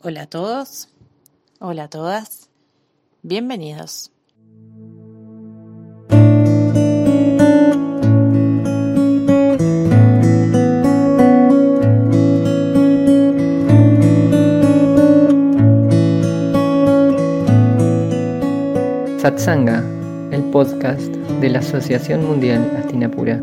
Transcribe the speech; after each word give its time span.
Hola 0.00 0.22
a 0.22 0.26
todos, 0.26 0.90
hola 1.58 1.82
a 1.82 1.88
todas, 1.88 2.50
bienvenidos. 3.24 4.12
Satsanga, 19.18 19.80
el 20.30 20.44
podcast 20.52 21.08
de 21.40 21.48
la 21.48 21.58
Asociación 21.58 22.24
Mundial 22.24 22.70
Astinapura. 22.78 23.42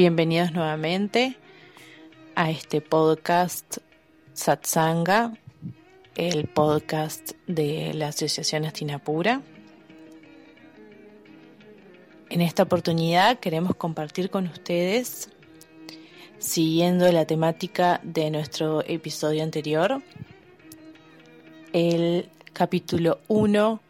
Bienvenidos 0.00 0.52
nuevamente 0.52 1.36
a 2.34 2.50
este 2.50 2.80
podcast 2.80 3.80
Satsanga, 4.32 5.34
el 6.16 6.46
podcast 6.46 7.32
de 7.46 7.92
la 7.92 8.08
Asociación 8.08 8.64
Astinapura. 8.64 9.42
En 12.30 12.40
esta 12.40 12.62
oportunidad 12.62 13.40
queremos 13.40 13.76
compartir 13.76 14.30
con 14.30 14.46
ustedes, 14.46 15.28
siguiendo 16.38 17.12
la 17.12 17.26
temática 17.26 18.00
de 18.02 18.30
nuestro 18.30 18.82
episodio 18.86 19.42
anterior, 19.42 20.00
el 21.74 22.30
capítulo 22.54 23.20
1 23.28 23.82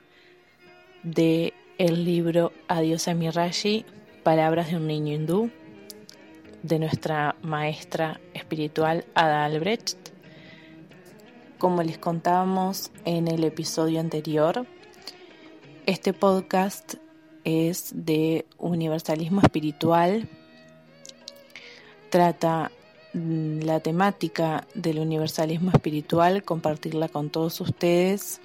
de 1.04 1.54
el 1.78 2.04
libro 2.04 2.53
Adiós 2.66 3.06
a 3.06 3.15
mi 3.15 3.31
Rashi, 3.31 3.84
Palabras 4.25 4.70
de 4.70 4.76
un 4.76 4.88
niño 4.88 5.15
hindú 5.15 5.53
de 6.62 6.78
nuestra 6.78 7.37
maestra 7.43 8.21
espiritual 8.34 9.04
Ada 9.15 9.44
Albrecht. 9.44 9.97
Como 11.59 11.82
les 11.82 11.98
contábamos 11.98 12.91
en 13.04 13.28
el 13.28 13.44
episodio 13.44 14.00
anterior, 14.00 14.66
este 15.87 16.12
podcast 16.12 16.94
es 17.44 17.93
de 17.94 18.47
universalismo 18.59 19.41
espiritual, 19.41 20.28
trata 22.10 22.70
mm, 23.12 23.60
la 23.60 23.81
temática 23.81 24.66
del 24.75 24.99
universalismo 24.99 25.70
espiritual, 25.70 26.43
compartirla 26.43 27.09
con 27.09 27.31
todos 27.31 27.60
ustedes 27.60 28.41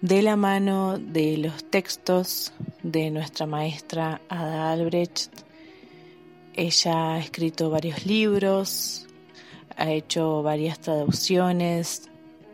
de 0.00 0.22
la 0.22 0.36
mano 0.36 0.98
de 0.98 1.38
los 1.38 1.64
textos 1.64 2.52
de 2.82 3.10
nuestra 3.10 3.46
maestra 3.46 4.20
Ada 4.28 4.72
Albrecht 4.72 5.45
ella 6.56 7.12
ha 7.12 7.18
escrito 7.18 7.70
varios 7.70 8.06
libros, 8.06 9.06
ha 9.76 9.90
hecho 9.90 10.42
varias 10.42 10.80
traducciones. 10.80 12.08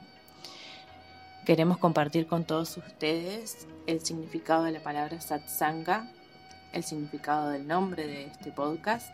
queremos 1.46 1.80
compartir 1.80 2.28
con 2.28 2.46
todos 2.46 2.78
ustedes 2.78 3.68
el 3.88 4.00
significado 4.06 4.64
de 4.64 4.72
la 4.72 4.80
palabra 4.80 5.20
satsanga, 5.20 6.10
el 6.72 6.86
significado 6.86 7.50
del 7.50 7.68
nombre 7.68 8.08
de 8.08 8.24
este 8.24 8.54
podcast. 8.54 9.14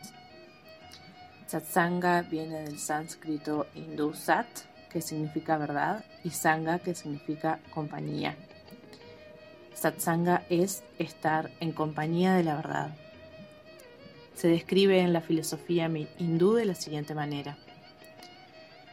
Satsanga 1.47 2.21
viene 2.21 2.61
del 2.61 2.77
sánscrito 2.77 3.65
hindú 3.73 4.13
sat, 4.13 4.45
que 4.87 5.01
significa 5.01 5.57
verdad, 5.57 6.05
y 6.23 6.29
sanga, 6.29 6.77
que 6.77 6.93
significa 6.93 7.59
compañía. 7.73 8.35
Satsanga 9.73 10.43
es 10.51 10.83
estar 10.99 11.49
en 11.59 11.71
compañía 11.71 12.35
de 12.35 12.43
la 12.43 12.55
verdad 12.55 12.95
se 14.35 14.49
describe 14.49 14.99
en 14.99 15.13
la 15.13 15.21
filosofía 15.21 15.89
hindú 16.19 16.53
de 16.53 16.65
la 16.65 16.75
siguiente 16.75 17.15
manera. 17.15 17.57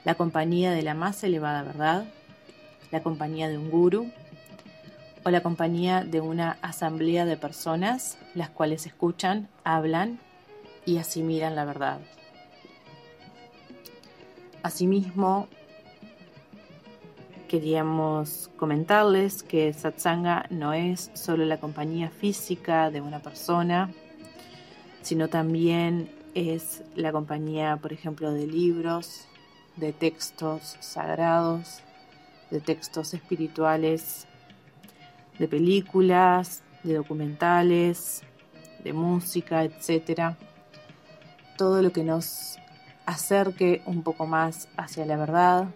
La 0.04 0.14
compañía 0.14 0.70
de 0.70 0.82
la 0.82 0.94
más 0.94 1.22
elevada 1.24 1.62
verdad, 1.62 2.06
la 2.90 3.02
compañía 3.02 3.48
de 3.48 3.58
un 3.58 3.70
guru 3.70 4.10
o 5.24 5.30
la 5.30 5.42
compañía 5.42 6.04
de 6.04 6.20
una 6.20 6.58
asamblea 6.62 7.24
de 7.24 7.36
personas 7.36 8.18
las 8.34 8.50
cuales 8.50 8.86
escuchan, 8.86 9.48
hablan 9.64 10.18
y 10.84 10.98
asimilan 10.98 11.54
la 11.54 11.64
verdad. 11.64 12.00
Asimismo, 14.62 15.48
queríamos 17.48 18.50
comentarles 18.56 19.42
que 19.42 19.72
satsanga 19.72 20.46
no 20.50 20.72
es 20.72 21.10
solo 21.14 21.44
la 21.44 21.58
compañía 21.58 22.10
física 22.10 22.90
de 22.90 23.00
una 23.00 23.20
persona, 23.20 23.90
sino 25.02 25.28
también 25.28 26.10
es 26.34 26.82
la 26.94 27.12
compañía, 27.12 27.76
por 27.76 27.92
ejemplo, 27.92 28.32
de 28.32 28.46
libros, 28.46 29.26
de 29.76 29.92
textos 29.92 30.76
sagrados, 30.80 31.80
de 32.50 32.60
textos 32.60 33.14
espirituales, 33.14 34.26
de 35.38 35.48
películas, 35.48 36.62
de 36.82 36.94
documentales, 36.94 38.22
de 38.84 38.92
música, 38.92 39.64
etc. 39.64 40.34
Todo 41.56 41.82
lo 41.82 41.92
que 41.92 42.04
nos 42.04 42.58
acerque 43.06 43.82
un 43.86 44.02
poco 44.02 44.26
más 44.26 44.68
hacia 44.76 45.06
la 45.06 45.16
verdad, 45.16 45.68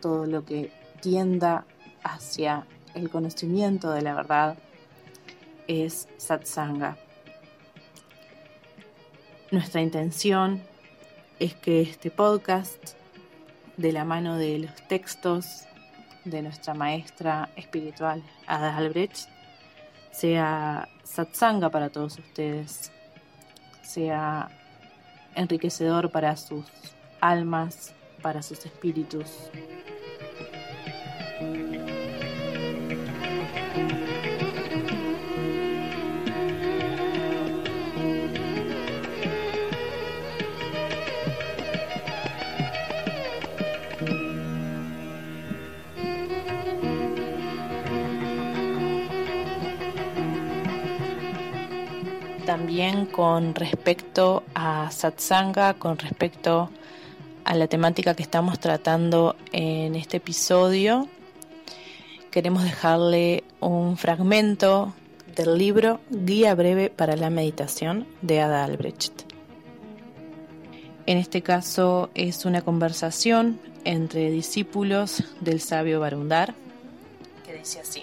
todo 0.00 0.26
lo 0.26 0.44
que 0.44 0.72
tienda 1.00 1.64
hacia 2.02 2.66
el 2.94 3.10
conocimiento 3.10 3.90
de 3.90 4.02
la 4.02 4.14
verdad 4.14 4.58
es 5.66 6.08
satsanga. 6.16 6.96
Nuestra 9.50 9.80
intención 9.80 10.62
es 11.38 11.54
que 11.54 11.80
este 11.80 12.10
podcast, 12.10 12.92
de 13.78 13.92
la 13.92 14.04
mano 14.04 14.36
de 14.36 14.58
los 14.58 14.74
textos 14.88 15.64
de 16.26 16.42
nuestra 16.42 16.74
maestra 16.74 17.48
espiritual 17.56 18.22
Ada 18.46 18.76
Albrecht, 18.76 19.30
sea 20.12 20.86
satsanga 21.02 21.70
para 21.70 21.88
todos 21.88 22.18
ustedes, 22.18 22.92
sea 23.80 24.50
enriquecedor 25.34 26.10
para 26.10 26.36
sus 26.36 26.66
almas, 27.22 27.94
para 28.20 28.42
sus 28.42 28.66
espíritus. 28.66 29.50
También 52.58 53.06
con 53.06 53.54
respecto 53.54 54.42
a 54.52 54.90
satsanga, 54.90 55.74
con 55.74 55.96
respecto 55.96 56.70
a 57.44 57.54
la 57.54 57.68
temática 57.68 58.14
que 58.14 58.24
estamos 58.24 58.58
tratando 58.58 59.36
en 59.52 59.94
este 59.94 60.16
episodio. 60.16 61.06
Queremos 62.32 62.64
dejarle 62.64 63.44
un 63.60 63.96
fragmento 63.96 64.92
del 65.36 65.56
libro 65.56 66.00
Guía 66.10 66.56
breve 66.56 66.90
para 66.90 67.14
la 67.14 67.30
meditación 67.30 68.08
de 68.22 68.40
Ada 68.40 68.64
Albrecht. 68.64 69.22
En 71.06 71.16
este 71.16 71.42
caso 71.42 72.10
es 72.16 72.44
una 72.44 72.62
conversación 72.62 73.60
entre 73.84 74.32
discípulos 74.32 75.22
del 75.40 75.60
sabio 75.60 76.00
Barundar 76.00 76.56
que 77.46 77.54
dice 77.54 77.78
así. 77.78 78.02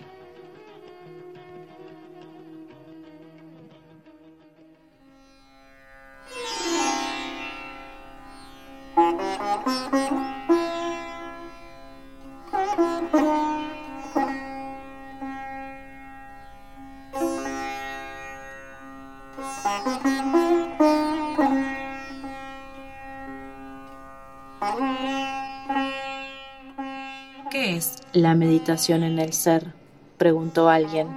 ¿Qué 27.51 27.75
es 27.75 28.03
la 28.13 28.35
meditación 28.35 29.03
en 29.03 29.19
el 29.19 29.33
ser? 29.33 29.73
preguntó 30.17 30.69
alguien. 30.69 31.09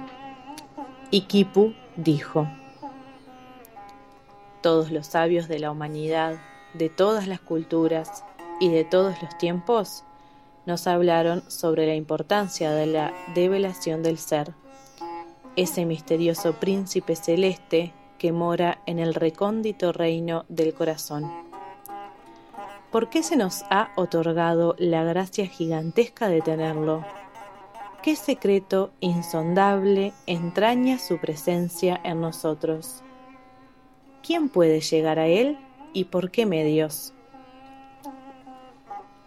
Y 1.09 1.21
Kipu 1.21 1.73
dijo, 1.95 2.49
todos 4.61 4.91
los 4.91 5.07
sabios 5.07 5.47
de 5.47 5.59
la 5.59 5.71
humanidad, 5.71 6.35
de 6.73 6.89
todas 6.89 7.27
las 7.27 7.39
culturas 7.39 8.23
y 8.59 8.69
de 8.69 8.83
todos 8.83 9.21
los 9.21 9.37
tiempos, 9.37 10.03
nos 10.65 10.87
hablaron 10.87 11.43
sobre 11.49 11.87
la 11.87 11.95
importancia 11.95 12.71
de 12.71 12.85
la 12.85 13.13
develación 13.33 14.03
del 14.03 14.17
ser, 14.17 14.53
ese 15.55 15.85
misterioso 15.85 16.53
príncipe 16.53 17.15
celeste 17.15 17.93
que 18.17 18.31
mora 18.31 18.81
en 18.85 18.99
el 18.99 19.15
recóndito 19.15 19.91
reino 19.91 20.45
del 20.47 20.73
corazón. 20.73 21.31
¿Por 22.91 23.09
qué 23.09 23.23
se 23.23 23.35
nos 23.35 23.63
ha 23.69 23.91
otorgado 23.95 24.75
la 24.77 25.03
gracia 25.03 25.47
gigantesca 25.47 26.27
de 26.27 26.41
tenerlo? 26.41 27.05
¿Qué 28.01 28.15
secreto 28.15 28.91
insondable 28.99 30.13
entraña 30.25 30.99
su 30.99 31.17
presencia 31.17 31.99
en 32.03 32.21
nosotros? 32.21 33.01
¿Quién 34.23 34.49
puede 34.49 34.81
llegar 34.81 35.19
a 35.19 35.27
él 35.27 35.57
y 35.93 36.05
por 36.05 36.31
qué 36.31 36.45
medios? 36.45 37.13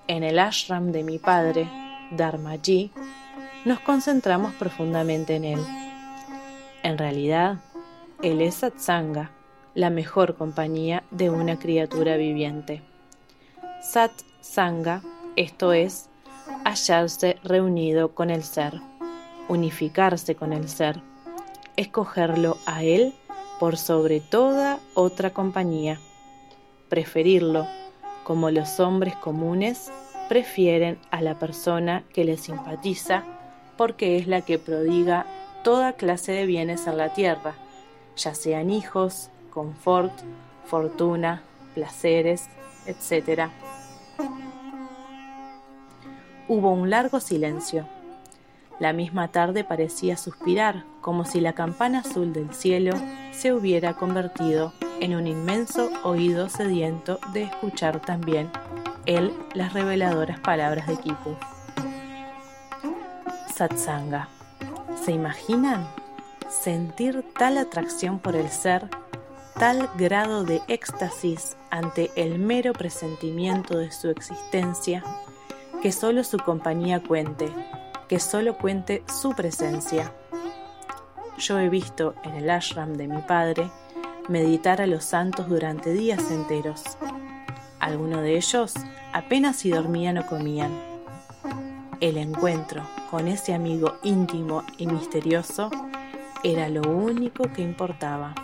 En 0.08 0.22
el 0.22 0.38
ashram 0.38 0.92
de 0.92 1.02
mi 1.02 1.18
padre, 1.18 1.68
Dharmaji, 2.10 2.90
nos 3.64 3.80
concentramos 3.80 4.52
profundamente 4.54 5.36
en 5.36 5.44
él. 5.44 5.60
En 6.82 6.98
realidad, 6.98 7.58
él 8.22 8.40
es 8.40 8.56
satsanga, 8.56 9.30
la 9.74 9.90
mejor 9.90 10.36
compañía 10.36 11.02
de 11.10 11.30
una 11.30 11.58
criatura 11.58 12.16
viviente. 12.16 12.82
Satsanga, 13.80 15.02
esto 15.36 15.72
es, 15.72 16.08
hallarse 16.64 17.38
reunido 17.42 18.14
con 18.14 18.30
el 18.30 18.42
ser, 18.42 18.80
unificarse 19.48 20.34
con 20.34 20.52
el 20.52 20.68
ser, 20.68 21.00
escogerlo 21.76 22.58
a 22.66 22.82
él 22.82 23.14
por 23.58 23.76
sobre 23.76 24.20
toda 24.20 24.78
otra 24.94 25.30
compañía, 25.30 26.00
preferirlo 26.92 27.66
como 28.22 28.50
los 28.50 28.78
hombres 28.78 29.16
comunes 29.16 29.90
prefieren 30.28 30.98
a 31.10 31.22
la 31.22 31.38
persona 31.38 32.04
que 32.12 32.22
les 32.22 32.42
simpatiza 32.42 33.24
porque 33.78 34.18
es 34.18 34.26
la 34.26 34.42
que 34.42 34.58
prodiga 34.58 35.24
toda 35.64 35.94
clase 35.94 36.32
de 36.32 36.44
bienes 36.44 36.86
en 36.86 36.98
la 36.98 37.14
tierra, 37.14 37.54
ya 38.14 38.34
sean 38.34 38.68
hijos, 38.68 39.30
confort, 39.48 40.12
fortuna, 40.66 41.42
placeres, 41.74 42.50
etc. 42.84 43.48
Hubo 46.46 46.72
un 46.72 46.90
largo 46.90 47.20
silencio. 47.20 47.88
La 48.78 48.92
misma 48.92 49.28
tarde 49.28 49.64
parecía 49.64 50.18
suspirar, 50.18 50.84
como 51.00 51.24
si 51.24 51.40
la 51.40 51.54
campana 51.54 52.00
azul 52.00 52.34
del 52.34 52.52
cielo 52.52 52.92
se 53.30 53.54
hubiera 53.54 53.94
convertido 53.94 54.74
en 55.00 55.14
un 55.14 55.26
inmenso 55.26 55.90
oído 56.04 56.48
sediento 56.48 57.18
de 57.32 57.44
escuchar 57.44 58.00
también 58.00 58.50
él 59.06 59.32
las 59.54 59.72
reveladoras 59.72 60.38
palabras 60.40 60.86
de 60.86 60.96
Kipu. 60.96 61.36
Satsanga. 63.54 64.28
¿Se 65.04 65.12
imaginan? 65.12 65.88
Sentir 66.48 67.24
tal 67.36 67.58
atracción 67.58 68.18
por 68.18 68.36
el 68.36 68.48
ser, 68.48 68.88
tal 69.58 69.90
grado 69.96 70.44
de 70.44 70.60
éxtasis 70.68 71.56
ante 71.70 72.10
el 72.14 72.38
mero 72.38 72.72
presentimiento 72.72 73.76
de 73.78 73.90
su 73.90 74.10
existencia, 74.10 75.02
que 75.82 75.90
solo 75.90 76.22
su 76.22 76.38
compañía 76.38 77.00
cuente, 77.00 77.52
que 78.08 78.20
solo 78.20 78.56
cuente 78.56 79.02
su 79.08 79.34
presencia. 79.34 80.12
Yo 81.38 81.58
he 81.58 81.68
visto 81.68 82.14
en 82.22 82.34
el 82.34 82.50
ashram 82.50 82.92
de 82.94 83.08
mi 83.08 83.22
padre 83.22 83.70
meditar 84.28 84.80
a 84.80 84.86
los 84.86 85.04
santos 85.04 85.48
durante 85.48 85.92
días 85.92 86.30
enteros. 86.30 86.82
Algunos 87.80 88.22
de 88.22 88.36
ellos 88.36 88.74
apenas 89.12 89.56
si 89.56 89.70
dormían 89.70 90.18
o 90.18 90.26
comían. 90.26 90.70
El 92.00 92.16
encuentro 92.16 92.82
con 93.10 93.28
ese 93.28 93.54
amigo 93.54 93.96
íntimo 94.02 94.64
y 94.78 94.86
misterioso 94.86 95.70
era 96.42 96.68
lo 96.68 96.82
único 96.82 97.44
que 97.52 97.62
importaba. 97.62 98.34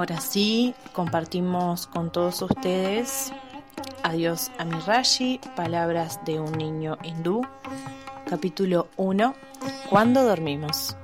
Ahora 0.00 0.18
sí, 0.18 0.74
compartimos 0.94 1.86
con 1.86 2.10
todos 2.10 2.40
ustedes 2.40 3.34
Adiós 4.02 4.50
a 4.56 4.64
mi 4.64 4.80
Rashi, 4.86 5.38
palabras 5.54 6.24
de 6.24 6.40
un 6.40 6.52
niño 6.52 6.96
hindú, 7.02 7.42
capítulo 8.26 8.88
1, 8.96 9.34
¿Cuándo 9.90 10.24
dormimos? 10.24 10.96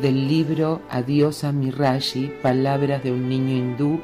Del 0.00 0.28
libro 0.28 0.82
Adiós 0.90 1.44
a 1.44 1.52
mi 1.52 1.70
Rashi, 1.70 2.32
Palabras 2.42 3.02
de 3.02 3.12
un 3.12 3.28
niño 3.28 3.56
hindú 3.56 4.00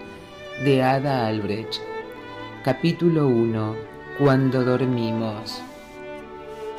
de 0.64 0.82
Ada 0.82 1.26
Albrecht. 1.26 1.80
Capítulo 2.64 3.26
1. 3.26 3.74
Cuando 4.18 4.64
dormimos. 4.64 5.60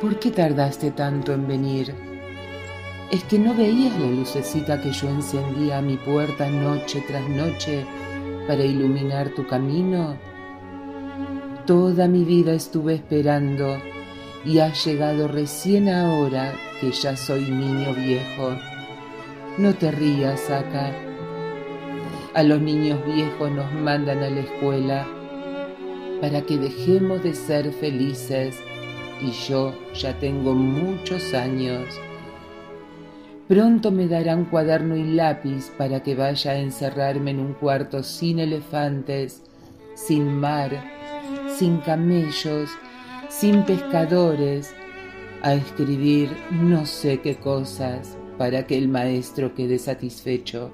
¿Por 0.00 0.18
qué 0.18 0.30
tardaste 0.30 0.92
tanto 0.92 1.32
en 1.32 1.46
venir? 1.46 1.94
¿Es 3.10 3.22
que 3.24 3.38
no 3.38 3.54
veías 3.54 3.98
la 4.00 4.06
lucecita 4.06 4.80
que 4.80 4.92
yo 4.92 5.08
encendía 5.08 5.78
a 5.78 5.82
mi 5.82 5.96
puerta 5.96 6.48
noche 6.48 7.04
tras 7.06 7.28
noche 7.28 7.84
para 8.46 8.64
iluminar 8.64 9.30
tu 9.30 9.46
camino? 9.46 10.16
Toda 11.66 12.08
mi 12.08 12.24
vida 12.24 12.54
estuve 12.54 12.94
esperando 12.94 13.76
y 14.44 14.58
has 14.58 14.84
llegado 14.84 15.28
recién 15.28 15.88
ahora 15.88 16.54
que 16.80 16.90
ya 16.90 17.16
soy 17.16 17.42
niño 17.42 17.94
viejo. 17.94 18.71
No 19.58 19.74
te 19.74 19.90
rías 19.90 20.48
acá. 20.48 20.92
A 22.32 22.42
los 22.42 22.58
niños 22.62 23.04
viejos 23.04 23.50
nos 23.50 23.70
mandan 23.74 24.22
a 24.22 24.30
la 24.30 24.40
escuela 24.40 25.06
para 26.22 26.40
que 26.40 26.56
dejemos 26.56 27.22
de 27.22 27.34
ser 27.34 27.70
felices 27.70 28.58
y 29.20 29.30
yo 29.32 29.74
ya 29.92 30.18
tengo 30.18 30.54
muchos 30.54 31.34
años. 31.34 31.84
Pronto 33.46 33.90
me 33.90 34.08
darán 34.08 34.46
cuaderno 34.46 34.96
y 34.96 35.04
lápiz 35.04 35.70
para 35.76 36.02
que 36.02 36.14
vaya 36.14 36.52
a 36.52 36.58
encerrarme 36.58 37.32
en 37.32 37.40
un 37.40 37.52
cuarto 37.52 38.02
sin 38.02 38.38
elefantes, 38.38 39.42
sin 39.94 40.34
mar, 40.34 40.82
sin 41.58 41.76
camellos, 41.80 42.70
sin 43.28 43.64
pescadores, 43.64 44.74
a 45.42 45.52
escribir 45.52 46.30
no 46.50 46.86
sé 46.86 47.20
qué 47.20 47.34
cosas 47.36 48.16
para 48.42 48.66
que 48.66 48.76
el 48.76 48.88
maestro 48.88 49.54
quede 49.54 49.78
satisfecho. 49.78 50.72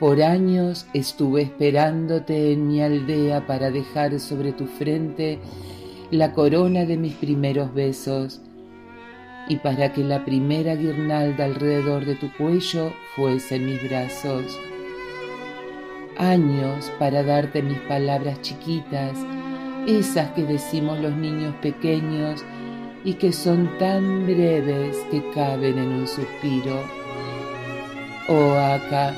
Por 0.00 0.22
años 0.22 0.86
estuve 0.94 1.42
esperándote 1.42 2.52
en 2.52 2.68
mi 2.68 2.80
aldea 2.80 3.46
para 3.46 3.70
dejar 3.70 4.18
sobre 4.18 4.52
tu 4.52 4.64
frente 4.64 5.38
la 6.10 6.32
corona 6.32 6.86
de 6.86 6.96
mis 6.96 7.12
primeros 7.16 7.74
besos 7.74 8.40
y 9.50 9.56
para 9.56 9.92
que 9.92 10.02
la 10.02 10.24
primera 10.24 10.74
guirnalda 10.74 11.44
alrededor 11.44 12.06
de 12.06 12.14
tu 12.14 12.32
cuello 12.38 12.90
fuese 13.14 13.56
en 13.56 13.66
mis 13.66 13.82
brazos. 13.86 14.58
Años 16.16 16.90
para 16.98 17.22
darte 17.22 17.60
mis 17.60 17.78
palabras 17.80 18.40
chiquitas, 18.40 19.18
esas 19.86 20.30
que 20.30 20.44
decimos 20.44 20.98
los 20.98 21.14
niños 21.14 21.54
pequeños 21.56 22.42
y 23.04 23.14
que 23.14 23.32
son 23.32 23.70
tan 23.78 24.26
breves 24.26 24.96
que 25.10 25.22
caben 25.32 25.78
en 25.78 25.88
un 25.88 26.08
suspiro. 26.08 26.82
Oh 28.28 28.52
acá, 28.52 29.14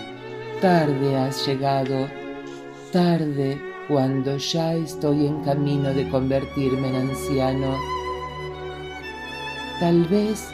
tarde 0.61 1.17
has 1.17 1.47
llegado, 1.47 2.09
tarde 2.93 3.59
cuando 3.89 4.37
ya 4.37 4.75
estoy 4.75 5.27
en 5.27 5.43
camino 5.43 5.93
de 5.93 6.09
convertirme 6.09 6.89
en 6.89 6.97
anciano. 7.09 7.77
Tal 9.81 10.05
vez 10.05 10.49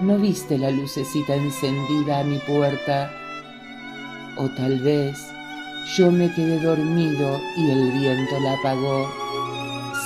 no 0.00 0.18
viste 0.18 0.58
la 0.58 0.70
lucecita 0.70 1.34
encendida 1.34 2.20
a 2.20 2.24
mi 2.24 2.38
puerta, 2.38 3.10
o 4.36 4.48
tal 4.50 4.78
vez 4.80 5.18
yo 5.96 6.12
me 6.12 6.32
quedé 6.34 6.60
dormido 6.60 7.40
y 7.56 7.70
el 7.70 7.92
viento 7.92 8.38
la 8.40 8.52
apagó. 8.52 9.10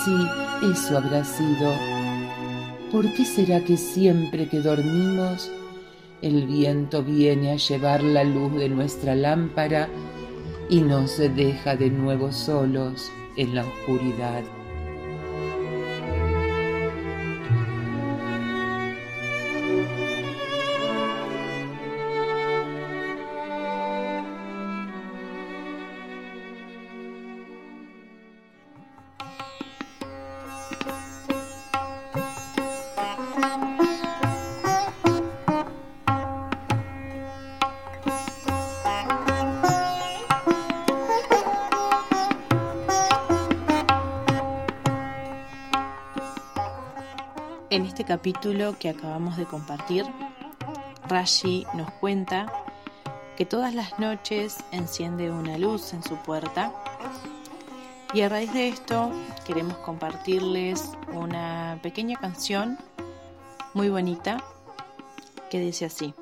Sí, 0.04 0.70
eso 0.70 0.98
habrá 0.98 1.24
sido. 1.24 1.99
¿Por 2.90 3.12
qué 3.14 3.24
será 3.24 3.60
que 3.60 3.76
siempre 3.76 4.48
que 4.48 4.60
dormimos 4.60 5.50
el 6.22 6.46
viento 6.46 7.02
viene 7.02 7.52
a 7.52 7.56
llevar 7.56 8.02
la 8.02 8.24
luz 8.24 8.54
de 8.54 8.68
nuestra 8.68 9.14
lámpara 9.14 9.88
y 10.68 10.80
nos 10.82 11.16
deja 11.18 11.76
de 11.76 11.90
nuevo 11.90 12.30
solos 12.30 13.10
en 13.36 13.54
la 13.54 13.64
oscuridad. 13.64 14.59
En 47.70 47.86
este 47.86 48.04
capítulo 48.04 48.76
que 48.80 48.88
acabamos 48.88 49.36
de 49.36 49.44
compartir, 49.44 50.04
Rashi 51.08 51.64
nos 51.74 51.88
cuenta 51.92 52.52
que 53.36 53.46
todas 53.46 53.72
las 53.76 53.96
noches 54.00 54.56
enciende 54.72 55.30
una 55.30 55.56
luz 55.56 55.92
en 55.92 56.02
su 56.02 56.16
puerta 56.16 56.74
y 58.12 58.22
a 58.22 58.28
raíz 58.28 58.52
de 58.52 58.66
esto 58.66 59.12
queremos 59.46 59.76
compartirles 59.78 60.90
una 61.12 61.78
pequeña 61.80 62.18
canción 62.18 62.76
muy 63.72 63.88
bonita 63.88 64.42
que 65.48 65.60
dice 65.60 65.84
así. 65.84 66.12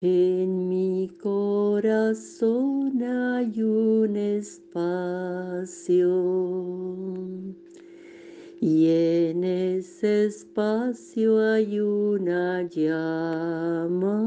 En 0.00 0.68
mi 0.68 1.16
corazón 1.22 3.00
hay 3.04 3.62
un 3.62 4.16
espacio 4.16 6.08
y 8.64 8.88
en 8.90 9.42
ese 9.42 10.26
espacio 10.26 11.44
hay 11.50 11.80
una 11.80 12.62
llama, 12.62 14.22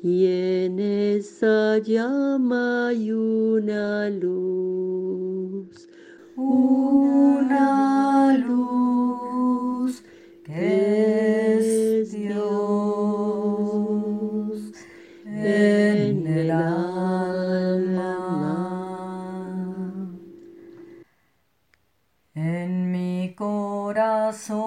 Y 0.01 0.27
en 0.27 0.79
esa 0.79 1.77
llama 1.79 2.87
hay 2.87 3.11
una 3.11 4.09
luz, 4.09 5.89
una 6.37 7.94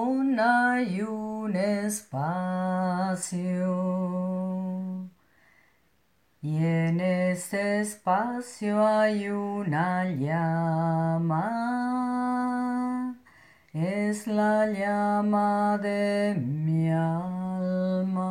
corazón 0.09 0.39
hay 0.39 1.01
un 1.01 1.55
espacio 1.55 3.19
y 6.41 6.57
en 6.63 6.99
ese 6.99 7.81
espacio 7.81 8.85
hay 8.87 9.29
una 9.29 10.05
llama. 10.05 11.45
Es 13.73 14.25
la 14.25 14.65
llama 14.67 15.77
de 15.77 16.35
mi 16.39 16.89
alma. 16.89 18.25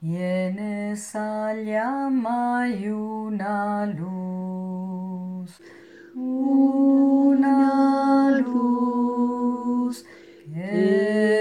Y 0.00 0.16
en 0.16 0.58
esa 0.58 1.54
llama 1.54 2.62
hay 2.62 2.88
una 2.88 3.86
luz, 3.86 5.60
una 6.14 7.89
que 10.80 11.39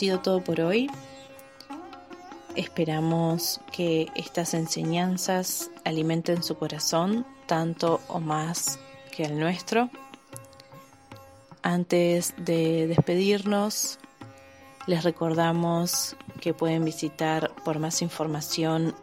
sido 0.00 0.20
todo 0.20 0.42
por 0.42 0.60
hoy. 0.62 0.90
Esperamos 2.56 3.60
que 3.70 4.08
estas 4.14 4.54
enseñanzas 4.54 5.70
alimenten 5.84 6.42
su 6.42 6.56
corazón 6.56 7.26
tanto 7.44 8.00
o 8.08 8.18
más 8.18 8.78
que 9.14 9.24
el 9.24 9.38
nuestro. 9.38 9.90
Antes 11.62 12.32
de 12.38 12.86
despedirnos, 12.86 13.98
les 14.86 15.04
recordamos 15.04 16.16
que 16.40 16.54
pueden 16.54 16.86
visitar 16.86 17.50
por 17.62 17.78
más 17.78 18.00
información 18.00 18.94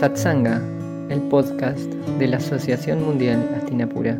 Satsanga, 0.00 0.62
el 1.10 1.20
podcast 1.28 1.78
de 2.18 2.26
la 2.26 2.38
Asociación 2.38 3.04
Mundial 3.04 3.54
Astinapura. 3.54 4.18